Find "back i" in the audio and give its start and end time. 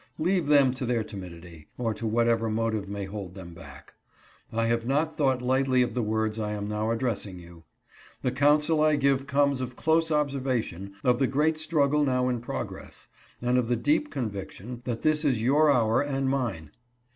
3.53-4.65